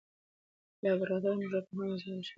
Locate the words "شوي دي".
2.03-2.29